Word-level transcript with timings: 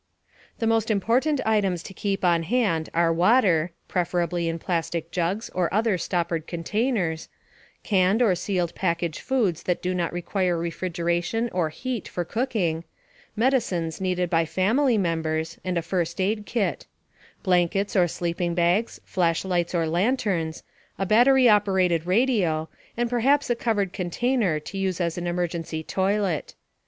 The 0.57 0.65
most 0.65 0.89
important 0.89 1.41
items 1.45 1.83
to 1.83 1.93
keep 1.93 2.25
on 2.25 2.41
hand 2.41 2.89
are 2.91 3.13
water 3.13 3.69
(preferably 3.87 4.49
in 4.49 4.57
plastic 4.57 5.11
jugs 5.11 5.51
or 5.51 5.71
other 5.71 5.95
stoppered 5.99 6.47
containers); 6.47 7.29
canned 7.83 8.19
or 8.19 8.33
sealed 8.33 8.73
package 8.73 9.19
foods 9.19 9.61
that 9.61 9.79
do 9.79 9.93
not 9.93 10.11
require 10.11 10.57
refrigeration 10.57 11.49
or 11.53 11.69
heat 11.69 12.07
for 12.07 12.25
cooking; 12.25 12.83
medicines 13.35 14.01
needed 14.01 14.27
by 14.27 14.43
family 14.43 14.97
members, 14.97 15.59
and 15.63 15.77
a 15.77 15.83
first 15.83 16.19
aid 16.19 16.47
kit; 16.47 16.87
blankets 17.43 17.95
or 17.95 18.07
sleeping 18.07 18.55
bags; 18.55 18.99
flashlights 19.05 19.75
or 19.75 19.85
lanterns; 19.85 20.63
a 20.97 21.05
battery 21.05 21.45
powered 21.45 22.07
radio; 22.07 22.67
and 22.97 23.07
perhaps 23.07 23.51
a 23.51 23.55
covered 23.55 23.93
container 23.93 24.59
to 24.59 24.79
use 24.79 24.99
as 24.99 25.19
an 25.19 25.27
emergency 25.27 25.83
toilet. 25.83 26.55